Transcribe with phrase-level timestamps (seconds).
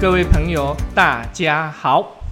[0.00, 2.22] 各位朋友，大家好。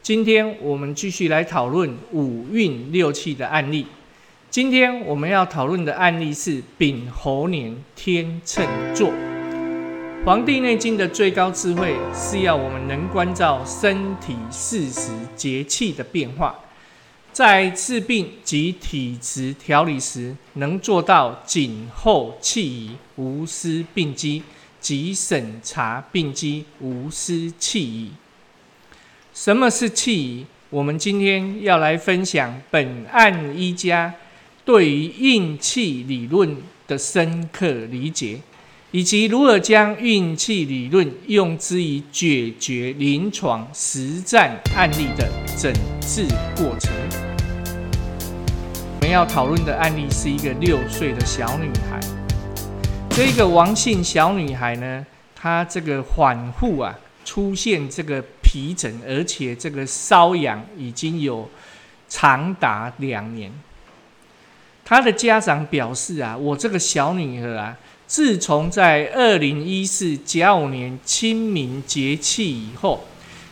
[0.00, 3.86] 今天我们继续来讨论五运六气的案例。
[4.48, 9.10] 今天我们要讨论的案例是丙猴年天秤座。
[10.24, 16.58] 《黄帝内经》的最高智慧是要我们能关照身体四时节气的变化，
[17.30, 24.42] 在治病及体质调理时，能做到谨后气宜，无失病机。
[24.88, 28.10] 即审查病机，无失气宜。
[29.34, 30.46] 什么是气宜？
[30.70, 34.14] 我们今天要来分享本案医家
[34.64, 38.40] 对于运气理论的深刻理解，
[38.90, 46.24] 以及如何将运气理论用之于解决临床实战案例的诊治
[46.56, 46.90] 过程。
[48.94, 52.17] 我们要讨论的案例是一个六岁的小女孩。
[53.18, 61.50] 这个王姓小女孩呢，她这个反复啊出现这个皮疹，而且这个瘙痒已经有
[62.08, 63.50] 长达两年。
[64.84, 73.04] 她的家长表示啊，我这个小女儿啊，自从在二零一四甲午年清明节气以后，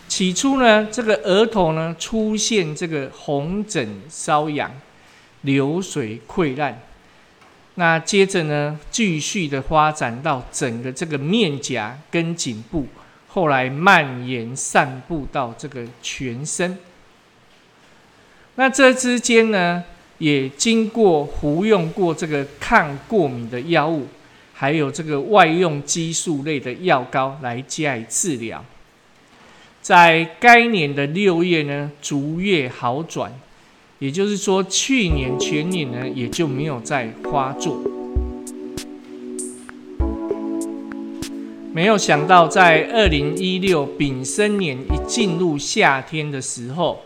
[0.06, 4.70] 起初呢，这个额头呢出现这个红疹、瘙痒、
[5.40, 6.82] 流水溃烂。
[7.78, 12.86] 那接着呢，继续的发展到整个这个面颊跟颈部，
[13.28, 16.78] 后来蔓延散布到这个全身。
[18.54, 19.84] 那这之间呢，
[20.16, 24.08] 也经过服用过这个抗过敏的药物，
[24.54, 28.64] 还有这个外用激素类的药膏来加以治疗。
[29.82, 33.30] 在该年的六月呢，逐月好转。
[33.98, 37.80] 也就是说，去年全年呢也就没有再发作。
[41.72, 47.02] 没有想到，在二零一六丙申年一进入夏天的时候，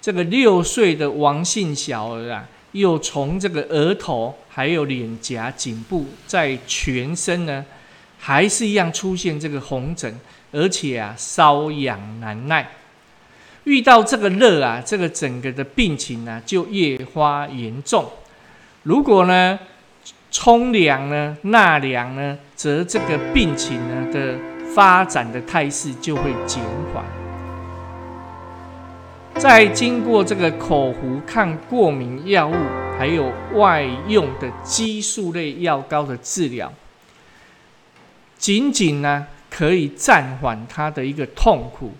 [0.00, 7.64] 这个六岁的王姓小儿啊，又从这个额头、还有脸颊、颈部，在全身呢，
[8.18, 10.18] 还是一样出现这个红疹，
[10.52, 12.68] 而且啊，瘙痒难耐。
[13.66, 18.08] 遇到这个热啊，这个整个的病情呢就越发严重。
[18.84, 19.58] 如果呢
[20.30, 24.38] 冲凉呢纳凉呢，则这个病情呢的
[24.72, 26.62] 发展的态势就会减
[26.94, 27.04] 缓。
[29.34, 32.54] 在经过这个口服抗过敏药物，
[32.96, 36.72] 还有外用的激素类药膏的治疗，
[38.38, 41.92] 仅仅呢可以暂缓他的一个痛苦。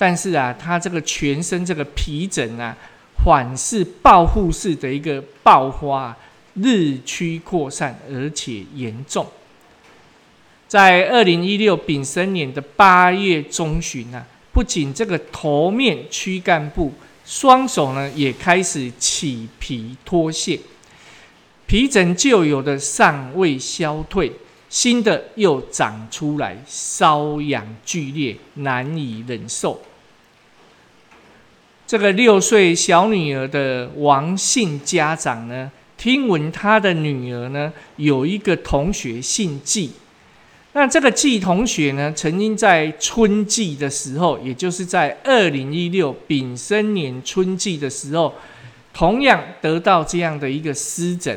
[0.00, 2.74] 但是啊，他这个全身这个皮疹啊，
[3.22, 6.16] 反是报复式的一个爆发，
[6.54, 9.26] 日趋扩散，而且严重。
[10.66, 14.24] 在二零一六丙申年的八月中旬啊，
[14.54, 16.94] 不仅这个头面、躯干部、
[17.26, 20.58] 双手呢，也开始起皮脱屑，
[21.66, 24.32] 皮疹旧有的尚未消退，
[24.70, 29.78] 新的又长出来，瘙痒剧烈，难以忍受。
[31.90, 39.90] 这个六岁小女儿的王姓家长呢，听闻他的女儿呢有一个同学姓季，
[40.72, 48.32] 那这个季同学呢，曾经在春季的时候，也就是在二零一六丙申年春季的时候，
[48.94, 51.36] 同样得到这样的一个湿疹，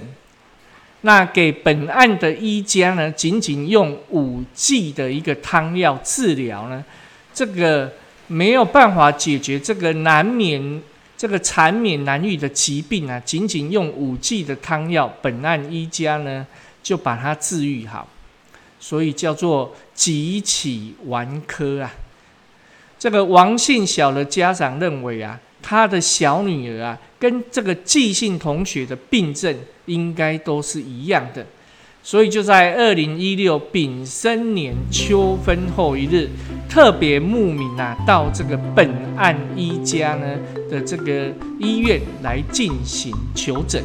[1.01, 6.85] 那给本案的医家呢，仅仅用五剂的一个汤药治疗呢，
[7.33, 7.91] 这个。
[8.27, 10.81] 没有办法解决这个难免
[11.15, 13.19] 这个缠绵难愈的疾病啊！
[13.21, 16.45] 仅仅用五剂的汤药，本案医家呢
[16.81, 18.07] 就把它治愈好，
[18.79, 21.93] 所以叫做急起顽科啊。
[22.99, 29.55] 这个王姓小的家长认为啊，他的小女儿啊，跟这个季姓同学的病症
[29.85, 31.45] 应该都是一样的。
[32.05, 36.29] 所以就在二零一六丙申年秋分后一日，
[36.67, 40.37] 特别慕名啊，到这个本案一家呢
[40.69, 43.81] 的这个医院来进行求诊。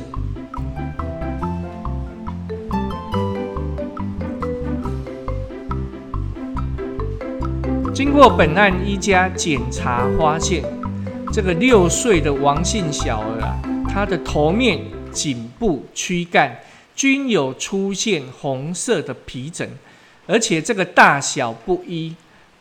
[7.94, 10.64] 经过本案一家检查，发现
[11.32, 13.56] 这个六岁的王姓小儿啊，
[13.88, 14.81] 他的头面、
[15.12, 16.59] 颈部、躯干。
[16.99, 19.71] 均有出现红色的皮疹，
[20.27, 22.12] 而且这个大小不一，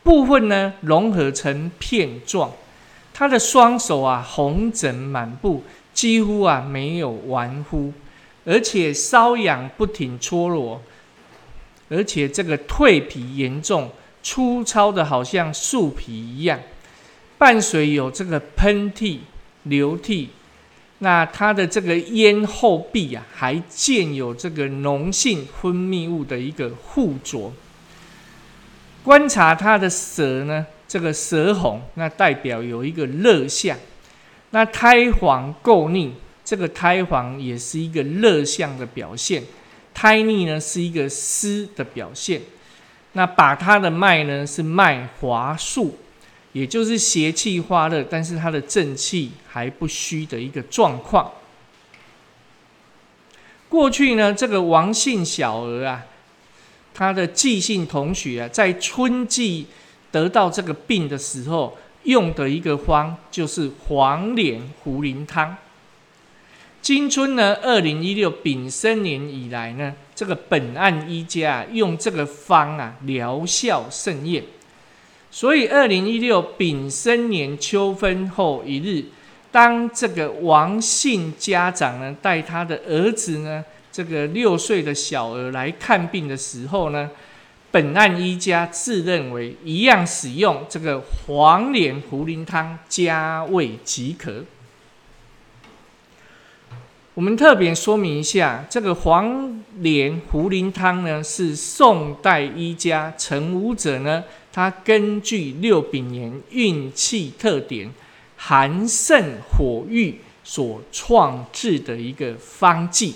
[0.04, 2.51] 部分呢融合成片状。
[3.16, 7.92] 他的双手啊红疹满布，几乎啊没有完肤，
[8.45, 10.80] 而且瘙痒不停搓揉，
[11.89, 13.89] 而且这个蜕皮严重，
[14.22, 16.60] 粗糙的，好像树皮一样，
[17.39, 19.18] 伴随有这个喷嚏、
[19.63, 20.30] 流涕。
[20.99, 27.53] 那它的这个咽后壁啊，还建有这个脓性分泌物的一个附着。
[29.03, 33.77] 观察它的舌呢，这个舌红，那代表有一个热象。
[34.49, 36.13] 那苔黄垢腻，
[36.44, 39.43] 这个苔黄也是一个热象的表现。
[39.93, 42.41] 苔腻呢，是一个湿的表现。
[43.13, 45.97] 那把它的脉呢，是脉滑数。
[46.57, 51.31] 也就是邪气化热，但是他的正气还不虚的一个状况。
[53.69, 56.04] 过去呢，这个王姓小儿啊，
[56.95, 59.68] 他的季姓同学啊，在春季
[60.12, 65.56] 得到这个病的时候，用的一个方就是黄连茯苓汤。
[66.81, 74.44] 今春呢，二零一六丙申年以来呢，这个本案医家用这个方啊，疗效甚验。
[75.29, 79.06] 所以，二零一六丙申年秋分后一日，
[79.51, 87.12] 当这个王姓家长呢带他的儿子呢，这个六岁的小儿来看病的时候呢，
[87.69, 94.44] 本案一家自认为一样使用这个黄连茯苓汤加味即可。
[97.17, 104.23] 我们特别说明一下，这个黄连茯苓汤呢，是宋代医家陈武者呢。
[104.53, 107.89] 他根据六丙年运气特点，
[108.35, 113.15] 寒盛火郁所创制的一个方剂，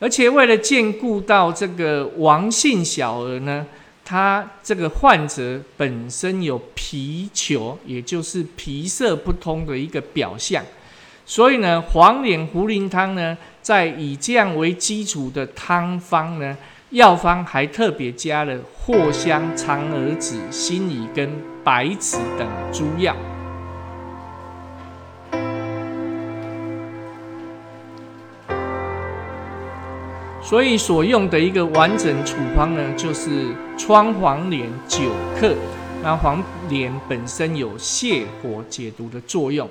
[0.00, 3.64] 而且为了兼顾到这个王姓小儿呢，
[4.04, 10.64] 他这个患者本身有皮球，也就是皮色不通的一个表象，
[11.34, 16.54] 所以呢，黄连茯苓汤呢，在以这样为基础的汤方呢。
[16.90, 21.30] 药方还特别加了藿香、苍耳子、辛夷跟
[21.64, 23.16] 白芷等诸药，
[30.42, 33.46] 所以所用的一个完整处方呢，就是
[33.78, 35.00] 川黄连九
[35.40, 35.54] 克。
[36.02, 39.66] 那黄连本身有泻火解毒的作用，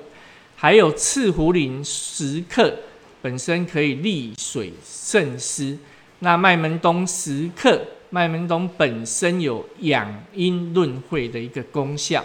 [0.62, 2.72] 还有赤茯苓十克，
[3.20, 5.76] 本身可以利水渗湿。
[6.20, 12.24] 那麦门冬十克，麦门冬本身有养阴润肺的一个功效。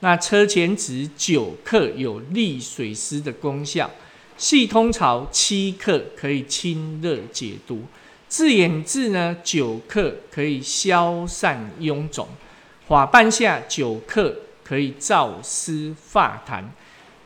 [0.00, 3.90] 那车前子九克有利水湿的功效。
[4.38, 7.82] 细通草七克可以清热解毒。
[8.26, 12.26] 自眼治呢九克可以消散臃肿。
[12.88, 14.34] 法半夏九克
[14.64, 16.64] 可以燥湿化痰。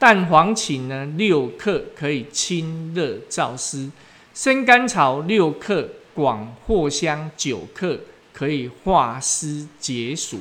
[0.01, 3.89] 蛋黄芩呢六克可以清热燥湿。
[4.35, 5.89] 生甘草六克。
[6.13, 7.99] 广藿香九克
[8.33, 10.41] 可以化湿解暑，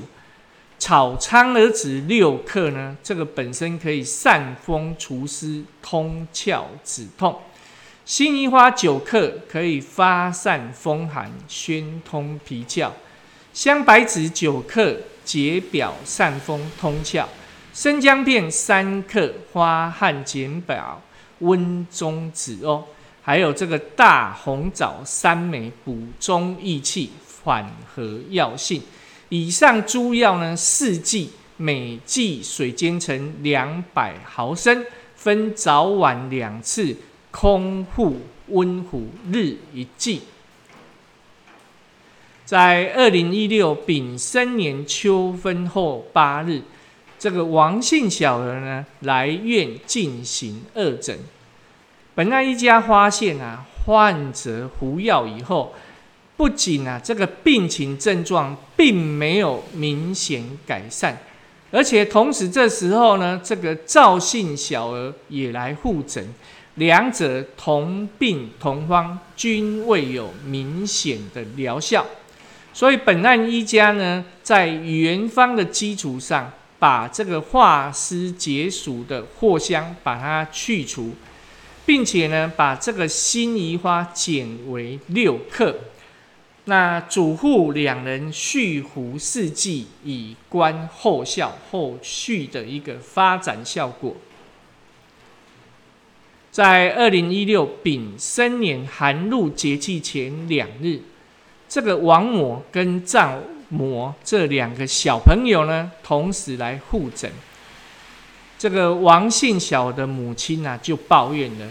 [0.79, 7.39] 炒苍耳子六克呢，这个本身可以散风除湿、通窍止痛。
[8.03, 12.89] 辛夷花九克可以发散风寒、宣通脾窍。
[13.53, 17.25] 香白芷九克解表散风、通窍。
[17.73, 21.01] 生姜片三克发汗减表、
[21.39, 22.85] 温中止哦。
[23.21, 27.11] 还有这个大红枣三枚补中益气
[27.43, 28.81] 缓和药性，
[29.29, 34.83] 以上诸药呢四剂每剂水煎成两百毫升，
[35.15, 36.95] 分早晚两次，
[37.29, 40.21] 空腹温服，日一剂。
[42.45, 46.63] 在二零一六丙申年秋分后八日，
[47.19, 51.19] 这个王姓小儿呢来院进行二诊。
[52.15, 55.73] 本案一家发现啊，患者服药以后，
[56.35, 61.17] 不仅啊这个病情症状并没有明显改善，
[61.71, 66.25] 而且同时这时候呢，这个赵姓小儿也来复诊，
[66.75, 72.05] 两者同病同方，均未有明显的疗效，
[72.73, 81.13] 所以本案一家呢，在原方的基础上，把这个化湿解暑的藿香把它去除。
[81.85, 85.75] 并且呢，把这个辛夷花减为六克，
[86.65, 94.15] 那主妇两人续服四季，以观后效，后续的一个发展效果。
[96.51, 100.99] 在二零一六丙申年寒露节气前两日，
[101.67, 107.31] 这个王某跟赵某这两个小朋友呢，同时来复诊。
[108.57, 111.67] 这个王姓小的母亲呢，就抱怨了，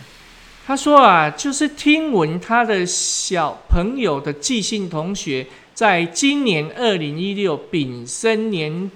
[0.67, 8.91] 他说啊，就是听闻他的小朋友的寄信同学在今年二零一六丙申年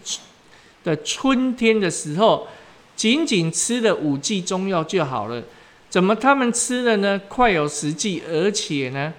[0.83, 2.49] 的春天的时候，
[2.97, 5.43] 仅仅吃了五剂中药就好了。
[5.91, 7.21] 怎么他们吃了呢？
[7.29, 9.13] 快有十剂，而且呢，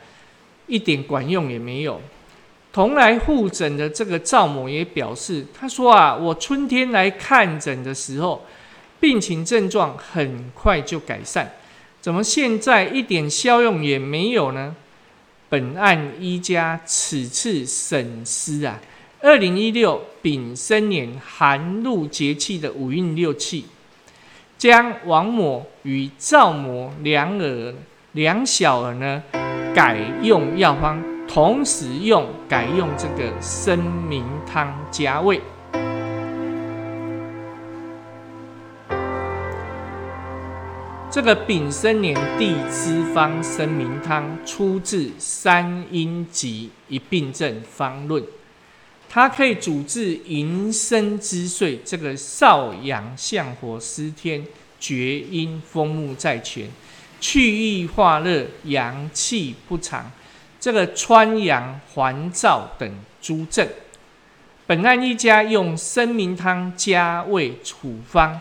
[0.66, 2.02] 一点管用也没有。
[2.74, 8.44] 同来护诊的这个赵某也表示，他说啊，我春天来看诊的时候，
[9.00, 11.52] 病情症状很快就改善，
[12.02, 14.76] 怎么现在一点效用也没有呢？
[15.50, 18.82] 本案医家此次审思啊，
[19.22, 23.66] 二零一六丙申年寒露节气的五运六气。
[24.58, 27.76] 将王某与赵某两儿
[28.14, 29.22] 两小儿呢，
[29.76, 31.04] 改用药方，
[31.34, 35.42] 同时用改用这个生明汤加味。
[41.10, 48.22] 这个丙申年地支方生明汤出自《三阴集一病症方论》。
[49.10, 54.46] 它可以主治营生之岁，这个少阳相火失天，
[54.80, 56.70] 厥阴风木在全，
[57.20, 60.12] 去郁化热，阳气不长，
[60.64, 62.90] 这个穿阳还燥等
[63.22, 63.68] 诸症。
[64.66, 68.40] 本案一家用生明汤加味处方，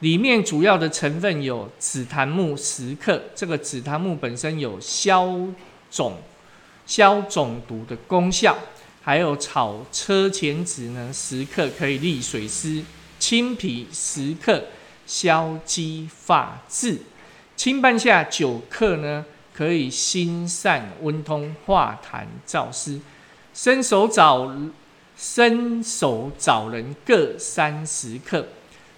[0.00, 5.34] 里面主要的成分有紫檀木十克，这个紫檀木本身有消
[5.90, 6.18] 肿、
[6.84, 8.58] 消肿毒的功效。
[9.00, 12.82] 还有炒车前子呢，十克可以利水湿；
[13.18, 14.62] 青皮十克
[15.06, 16.98] 消肌发质；
[17.56, 19.24] 青半夏九克呢，
[19.58, 23.00] 可以心散温通化痰燥湿；
[23.52, 24.54] 生手枣、
[25.16, 28.46] 生手枣仁各三十克。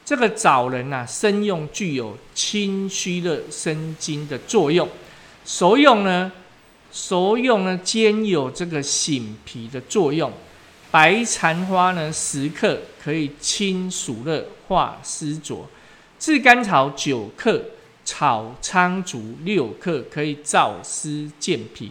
[0.05, 4.87] 这个枣仁啊，生用具有清虚热生津的作用，
[5.47, 6.31] 熟用呢。
[6.93, 10.31] 熟用呢，兼有这个醒脾的作用。
[10.91, 15.67] 白蝉花呢，十克可以清暑热、化湿浊；
[16.19, 17.63] 炙甘草九克，
[18.13, 21.91] 炒苍竹六克可以燥湿健脾；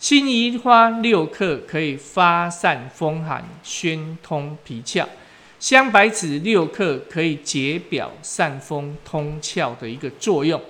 [0.00, 5.06] 辛夷花六克可以发散风寒、宣通脾窍；
[5.60, 10.60] 香白芷六克可以解表散风、通窍的一个作用。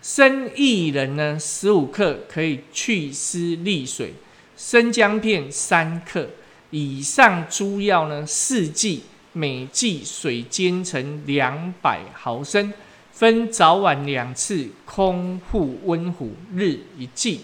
[0.00, 4.10] 生薏仁呢，十五克可以祛湿利水；
[4.56, 6.28] 生姜片三克。
[6.70, 9.02] 以上诸药呢，四剂，
[9.32, 12.72] 每剂水煎成两百毫升，
[13.14, 17.42] 分早晚两次，空腹温服，日一剂。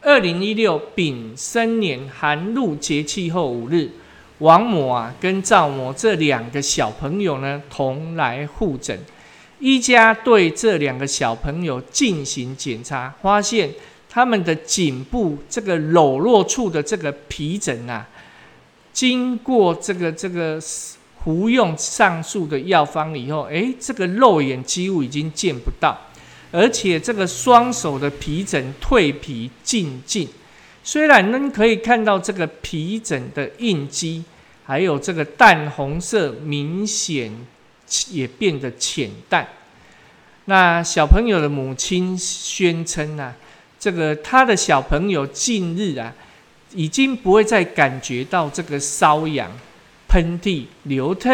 [0.00, 3.90] 二零一六丙申年寒露节气后五日，
[4.38, 8.96] 王某啊跟赵某这两个小朋友呢，同来护诊。
[9.58, 13.74] 医家对这两个小朋友进行检查，发现
[14.08, 18.08] 他们的颈部这个裸露处的这个皮疹啊，
[18.92, 20.60] 经过这个这个
[21.24, 25.98] 服用上述的药方以后，诶，这个肉眼几乎已经见不到，
[26.50, 30.28] 而且这个双手的皮疹蜕皮尽尽，
[30.82, 34.24] 虽然呢可以看到这个皮疹的印记，
[34.64, 37.32] 还有这个淡红色明显。
[38.12, 39.44] 也变得浅淡。
[40.44, 43.34] 那小朋友的母亲宣称啊，
[43.80, 46.14] 这个他的小朋友近日啊，
[46.72, 49.50] 已经不会再感觉到这个瘙痒、
[50.10, 51.30] 喷嚏、流涕。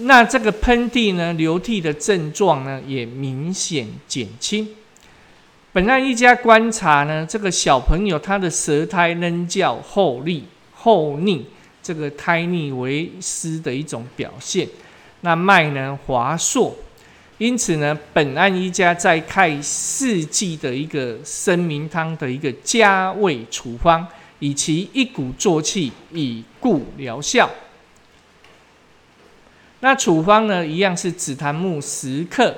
[0.00, 4.68] 那这个喷嚏呢、流涕的症状呢，也明显减轻。
[5.72, 11.44] 本案一家观察呢，这个小朋友他的舌苔仍较厚腻、厚腻，
[11.82, 14.66] 这个苔腻为湿的一种表现。
[15.20, 16.74] 那脉呢滑硕，
[17.38, 24.06] 因此呢，本案一家在开四季的一个生明汤的一个加味处方，
[24.38, 27.50] 以其一鼓作气，以固疗效。
[29.80, 32.56] 那处方呢，一样是紫檀木十克，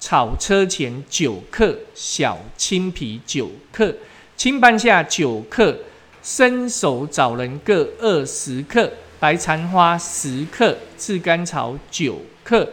[0.00, 3.94] 炒车前九克，小青皮九克，
[4.36, 5.78] 青半夏九克，
[6.22, 8.90] 生手枣仁各二十克。
[9.18, 12.68] 白蝉花十克，炙甘草九克，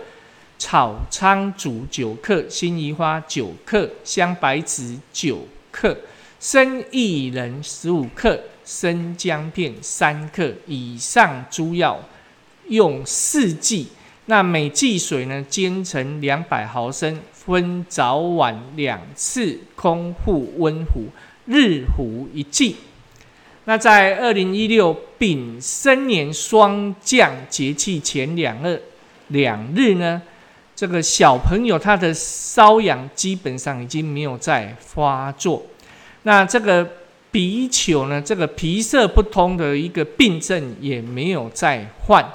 [0.60, 5.98] 炒苍竹九克，辛夷花九克，香白芷九克，
[6.44, 10.54] 生薏仁十五克，生姜片三克。
[10.68, 11.98] 以上诸药
[12.68, 13.88] 用四剂，
[14.26, 21.06] 那每剂水呢煎成两百毫升，分早晚两次，空腹温服，
[21.46, 22.76] 日服一剂。
[23.64, 28.84] 那在二零一六丙申年霜降节气前两日
[29.30, 30.22] 两日呢，
[30.76, 35.66] 这个小朋友他的瘙痒基本上已经没有再发作。
[36.24, 36.88] 那这个
[37.32, 42.26] 鼻球呢，这个皮色不通的一个病症也没有再患。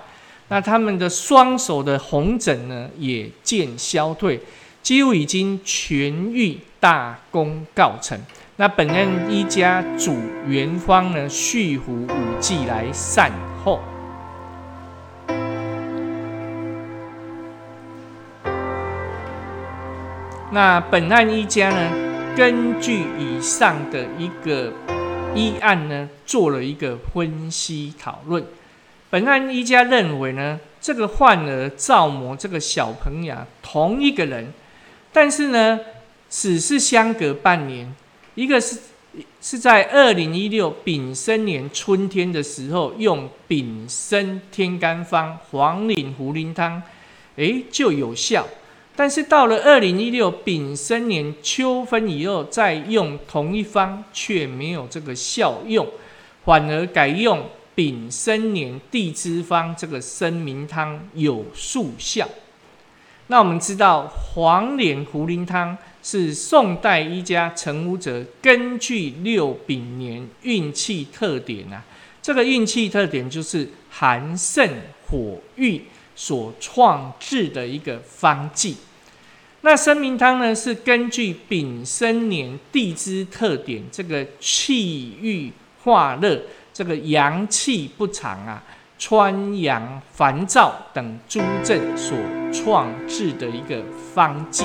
[0.49, 4.40] 那他们的双手的红疹呢，也渐消退，
[4.83, 8.18] 几乎已经痊愈，大功告成。
[8.57, 10.16] 那本案一家主
[10.47, 13.30] 元方呢，续服五季来善
[13.62, 13.80] 后。
[20.50, 22.08] 那本案一家呢，
[22.38, 24.73] 根据以上的一个
[25.35, 28.47] 医案呢，做了一个分析讨论。
[29.11, 34.52] 本案一家认为呢，这个患儿造模这个小朋友同一个人，
[35.12, 35.80] 但是呢，
[36.30, 37.92] 只是相隔半年。
[38.37, 38.78] 一个是
[39.40, 46.80] 是在二零一六丙申年春天的时候，用丙申天干方黄岭茯苓汤，
[47.35, 48.47] 诶就有效。
[48.99, 55.87] 但是到了二零一六丙申年秋分以后，再用同一方却没有这个效用，
[56.45, 62.28] 反而改用丙申年地支方这个生明汤有速效。
[63.28, 65.78] 那我们知道黄连茯苓汤。
[66.00, 71.85] 是宋代一家成武者根据六丙年运气特点啊，
[72.23, 74.67] 这个运气特点就是寒盛
[75.07, 75.83] 火郁
[76.14, 78.76] 所创制的一个方剂。
[79.61, 86.41] 那生明汤呢，是根据丙申年地支特点，这个气郁化热，
[86.73, 88.62] 这个阳气不长啊，
[88.99, 92.17] 穿阳烦躁等诸症所
[92.53, 93.83] 创制的一个
[94.15, 94.65] 方剂。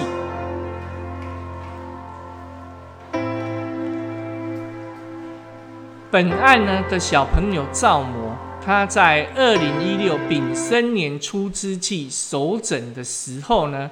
[6.11, 13.89] 本案呢的小朋友赵模，他在二零一六丙申年初之气首诊的时候呢，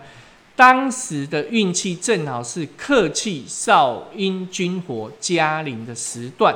[0.55, 6.55] 当时的运气正好是客气少阴君火加临的时段。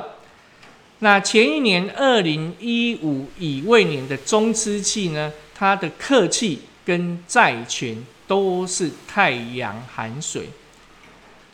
[1.00, 10.48] 那前一年二零一五乙未年的中之气呢，它的客气跟债权都是太阳寒水。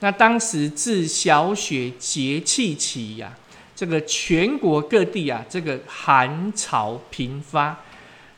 [0.01, 3.37] 那当时自小雪节气起呀。
[3.75, 7.77] 这个全国各地啊，这个寒潮频发。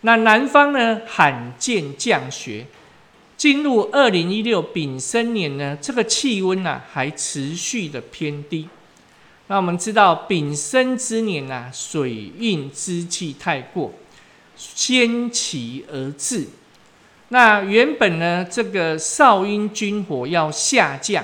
[0.00, 2.64] 那南方呢，罕见降雪。
[3.44, 8.66] 进入二零一六丙申年呢，这个气温啊还持续的偏低。
[9.48, 13.92] 那我们知道丙申之年啊，水运之气太过，
[14.56, 16.46] 先起而至。
[17.28, 21.22] 那原本呢，这个少阴君火要下降。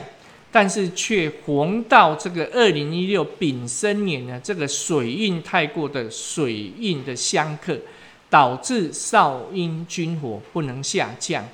[0.52, 7.78] 但是却逢到这个二零一六丙申年呢，这个水运太过的水运的相克，
[8.28, 11.48] 导致少阴君火不能下降，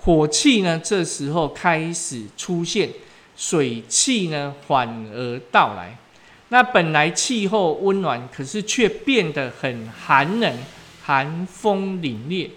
[0.00, 2.88] 火气呢这时候开始出现，
[3.36, 5.96] 水气呢反而到来。
[6.48, 10.52] 那本来气候温暖，可是却变得很寒冷，
[11.02, 12.50] 寒风凛冽。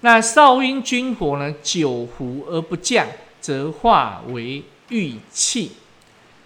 [0.00, 3.06] 那少阴君火呢久伏而不降，
[3.40, 4.62] 则化为。
[4.88, 5.72] 玉气，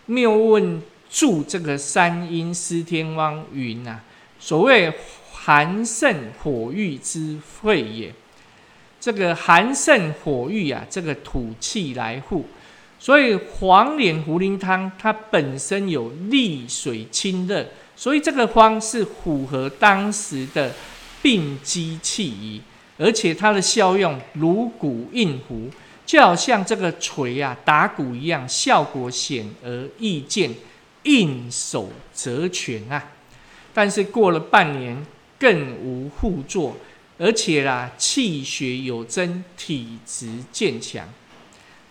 [0.05, 4.05] 谬问注这个三阴司天汪云啊，
[4.39, 4.93] 所谓
[5.33, 8.15] 寒盛火郁之肺也。
[9.07, 12.45] 这个寒盛火郁啊，这个土气来护，
[12.99, 17.65] 所以黄连茯苓汤它本身有利水清热，
[17.95, 20.75] 所以这个方是符合当时的
[21.23, 22.61] 病机气宜，
[22.99, 25.71] 而且它的效用如鼓应符。
[26.05, 30.53] 就好像这个锤啊打鼓一样，效果显而易见，
[31.05, 33.13] 应手则全啊。
[33.73, 35.01] 但是过了半年，
[35.39, 36.77] 更无互作用，
[37.19, 41.09] 而且啦，气血有增，体质渐强。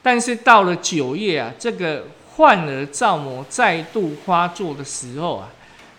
[0.01, 5.49] 但是到了九月啊，这个患儿赵模再度发作的时候啊，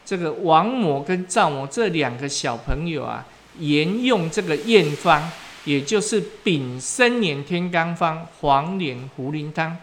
[0.05, 3.27] 这个王模跟赵模这两个小朋友啊，
[3.59, 5.31] 沿用这个验方。
[5.67, 9.77] 也就是丙申年天罡方黄连茯苓汤，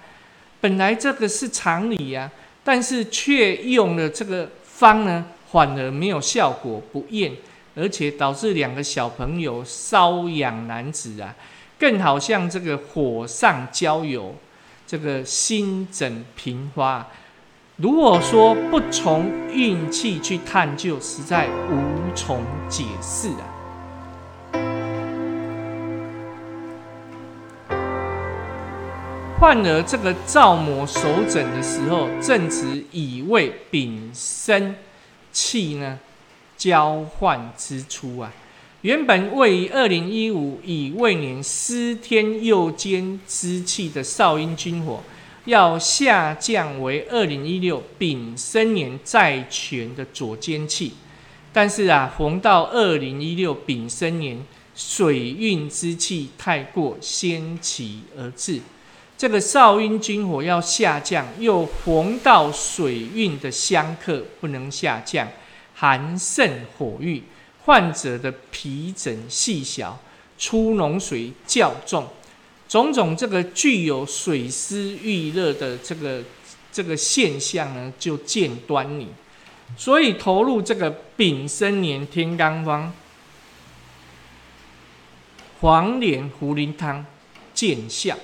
[0.62, 2.32] 本来这个是常理呀，
[2.64, 7.34] 但是却用了这个方呢，反而没有效果，不验，
[7.76, 11.36] 而且导致两个小朋友瘙痒难止啊，
[11.80, 14.36] 更好像这个火上浇油，
[14.86, 17.08] 这个心疹频发。
[17.78, 23.50] 如果说不从运气去探究，实在无从解释啊。
[29.40, 34.76] 患儿这个照模手诊的时候，正值乙未丙申
[35.32, 36.00] 气呢
[36.64, 38.32] 交换之初啊。
[38.84, 45.04] 原本位于二零一五乙未年司天右肩之气的少阴君火，
[45.44, 50.94] 要下降为二零一六丙申年债权的左肩气，
[51.52, 54.38] 但是啊，逢到二零一六丙申年
[54.74, 58.62] 水运之气太过先起而至，
[59.18, 65.28] 这个少阴君火要下降，又逢到水运的相克不能下降，
[65.76, 67.24] 寒盛火郁，
[67.66, 70.00] 患者的皮疹细小，
[70.38, 72.08] 出脓水较重。
[72.68, 76.24] 种种这个具有水湿遇热的这个
[76.72, 79.10] 这个现象呢，就见端倪。
[79.78, 82.94] 所以投入这个丙申年天罡方
[85.62, 87.06] 黄连茯苓汤
[87.54, 88.16] 见效。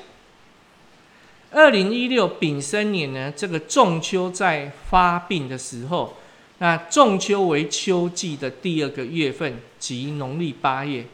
[1.52, 6.18] 二零一六丙申年呢，这个仲秋在发病的时候，
[6.60, 11.06] 那仲秋为秋季的第二个月份，即农历八月。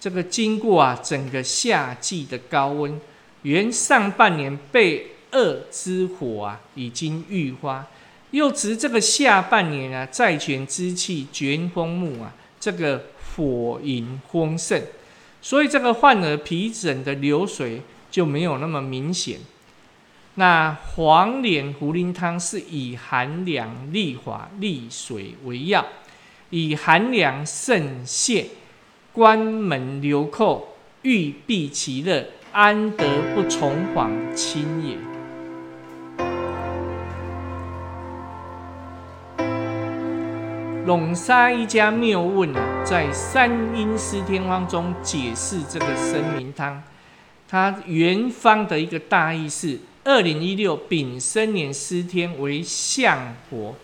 [0.00, 3.00] 这个经过啊，整个夏季的高温，
[3.42, 7.84] 原上半年被恶之火啊已经愈发，
[8.30, 14.80] 又值这个下半年啊，债权之气卷风木啊，这个火迎丰盛，
[15.42, 19.40] 所以这个患儿皮疹的流水就没有那么明显。
[20.38, 25.84] 那黄连茯苓汤是以寒凉利滑利水为药，
[26.50, 28.44] 以寒凉渗泻。
[29.12, 34.96] 关门留寇，欲避其乐，安得不从访亲也？
[40.86, 46.80] 陇沙一家谬问啊，在三阴司天方中解释这个生明汤，
[47.48, 53.74] 它原方的一个大意是：二零一六丙申年司天为相火，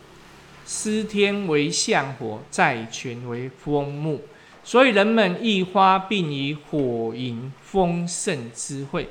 [0.65, 4.23] 司天为相火，在权为风木。
[4.65, 9.07] 所以人们易发病于火迎丰盛之会。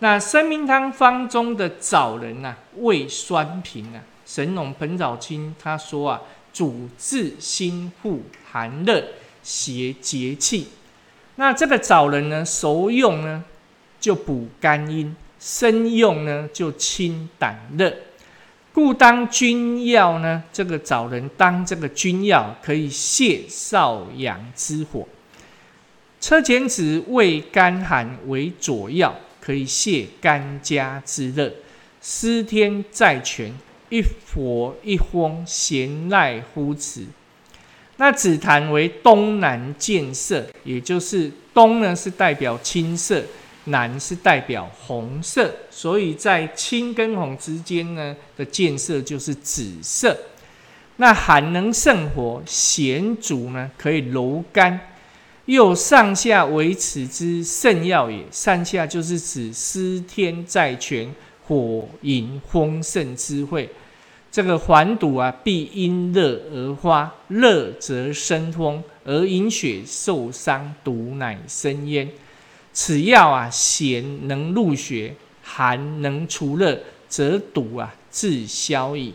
[0.00, 4.02] 那生命汤方中的枣仁呐，味酸平啊。
[4.26, 9.00] 神农本草经他说啊，主治心腹寒热，
[9.44, 10.66] 邪节气。
[11.36, 13.44] 那这个枣仁呢，熟用呢
[14.00, 17.92] 就补肝阴，生用呢就清胆热。
[18.72, 20.44] 故当君药呢？
[20.52, 25.06] 这个找人当这个君药，可以泻少阳之火。
[26.20, 31.52] 车前子味甘寒为佐药，可以泻肝家之热。
[32.00, 33.52] 司天在泉，
[33.90, 34.00] 一
[34.32, 37.04] 火一风，咸赖乎此。
[37.96, 43.22] 那紫檀为东南见色，也就是东呢是代表青色。
[43.66, 50.16] 蓝是代表红色，所以在青跟红之间呢的建设就是紫色。
[50.96, 54.78] 那寒能胜火，咸主呢可以柔肝，
[55.46, 58.24] 又上下为此之圣药也。
[58.30, 61.14] 上下就是指司天在泉，
[61.46, 63.68] 火迎丰盛之会。
[64.30, 72.08] 这个环堵啊，必因热而发，热则生风，而饮血受伤，毒乃生焉。
[72.72, 79.14] 此药啊，咸能入血，寒能除热，则毒啊自消矣。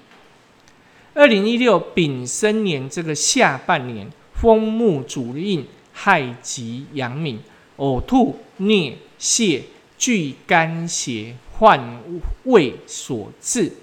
[1.16, 7.40] 二零一六丙申年这个下半年，风木主印，害及阳明，
[7.78, 9.62] 呕吐、啮、泻，
[9.98, 12.00] 具肝血患
[12.44, 13.74] 胃所致。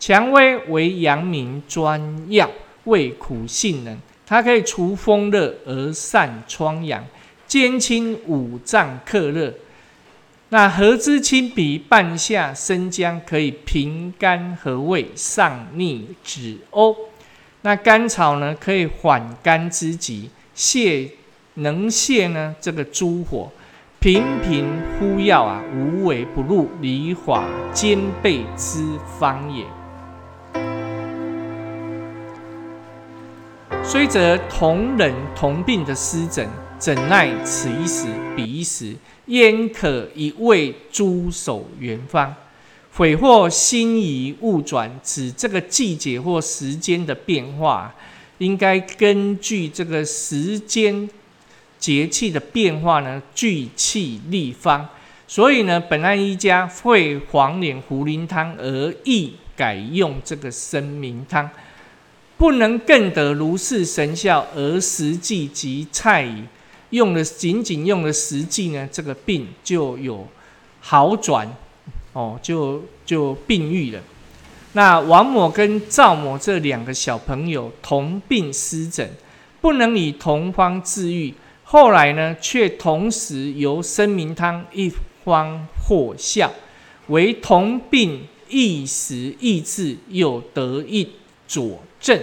[0.00, 2.50] 蔷薇为阳明专药，
[2.84, 7.04] 味苦性能，它可以除风热而散疮疡。
[7.46, 9.54] 兼清五脏克热，
[10.48, 16.96] 那合之清鼻半夏生姜，可以平肝和胃，上逆止呕。
[17.62, 21.08] 那甘草呢，可以缓肝之急，泻
[21.54, 23.50] 能泻呢这个诸火，
[24.00, 24.66] 频频
[24.98, 28.84] 敷药啊，无为不入，理法兼备之
[29.18, 29.64] 方也。
[33.82, 36.48] 虽则同人同病的湿疹。
[36.84, 38.04] 怎奈此一时
[38.36, 38.94] 彼一时，
[39.28, 42.34] 焉可一味诸守原方？
[42.92, 47.94] 悔或心疑误转，指这个季节或时间的变化，
[48.36, 51.08] 应该根据这个时间
[51.78, 54.86] 节气的变化呢，聚气立方。
[55.26, 61.48] 所以呢，本案一家会黄连茯苓汤，而意改用这个生明汤，
[62.36, 66.42] 不能更得如是神效，而实际即菜矣。
[66.94, 70.24] 用了仅仅用了十剂呢，这个病就有
[70.80, 71.52] 好转
[72.12, 74.00] 哦，就就病愈了。
[74.74, 79.10] 那王某跟赵某这两个小朋友同病湿疹，
[79.60, 84.92] 不能以同方治愈，后来呢却同时由生明汤一
[85.24, 86.52] 方获效。
[87.08, 91.08] 为同病异时异治，又得一
[91.48, 92.16] 佐证。《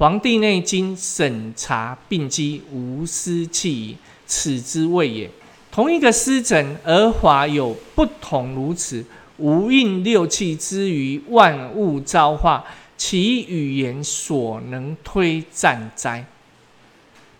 [0.00, 5.30] 黄帝内经》审查病机，无失弃矣，此之谓也。
[5.70, 9.04] 同一个湿疹，而法有不同，如此，
[9.36, 12.64] 无应六气之于万物造化，
[12.96, 16.24] 其语言所能推赞哉？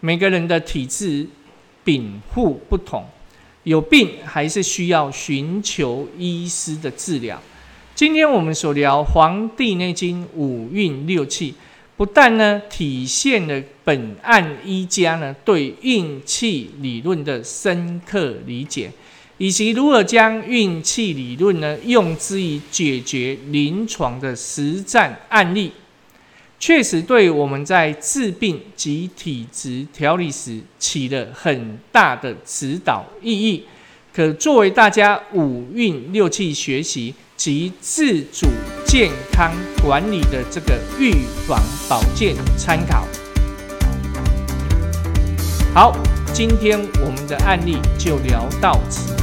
[0.00, 1.26] 每个人的体质
[1.82, 3.06] 禀赋不同，
[3.62, 7.40] 有病还是需要寻求医师的治疗。
[7.94, 11.54] 今天我们所聊《黄帝内经》五运六气。
[12.00, 18.90] 不但呢体现了本案一家呢对运气理论的深刻理解，
[19.36, 25.72] 以及如何将运气理论呢用之以解决临床的实战案例，
[26.58, 33.64] 确实对我们在治病及体质调理时起了很大的指导意义，
[34.10, 38.46] 可作为大家五运六气学习及自主。
[38.90, 43.06] 健康管理的这个预防保健参考。
[45.72, 45.96] 好，
[46.32, 49.19] 今天我们的案例就聊到此。